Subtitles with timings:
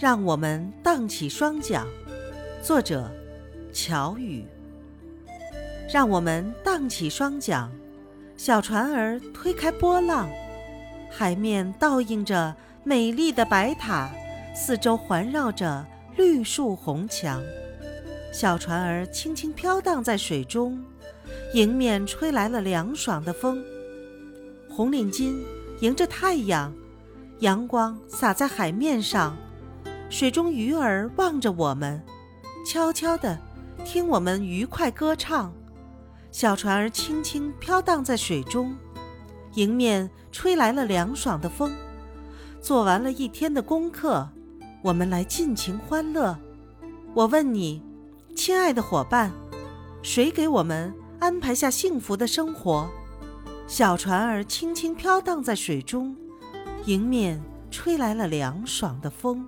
[0.00, 1.84] 让我们荡起双桨。
[2.62, 3.10] 作者：
[3.72, 4.44] 乔羽。
[5.92, 7.68] 让我们荡起双桨，
[8.36, 10.28] 小船儿推开波浪，
[11.10, 12.54] 海面倒映着
[12.84, 14.08] 美丽的白塔，
[14.54, 15.84] 四周环绕着
[16.16, 17.42] 绿树红墙。
[18.32, 20.80] 小船儿轻轻飘荡在水中，
[21.54, 23.60] 迎面吹来了凉爽的风。
[24.70, 25.34] 红领巾
[25.80, 26.72] 迎着太阳，
[27.40, 29.36] 阳光洒在海面上，
[30.10, 32.02] 水中鱼儿望着我们，
[32.64, 33.38] 悄悄地
[33.84, 35.52] 听我们愉快歌唱。
[36.30, 38.74] 小船儿轻轻飘荡在水中，
[39.54, 41.72] 迎面吹来了凉爽的风。
[42.60, 44.26] 做完了一天的功课，
[44.82, 46.36] 我们来尽情欢乐。
[47.14, 47.82] 我问你。
[48.34, 49.32] 亲爱的伙伴，
[50.00, 52.88] 谁给我们安排下幸福的生活？
[53.66, 56.16] 小船儿轻轻飘荡在水中，
[56.84, 59.44] 迎面吹来了凉爽的风。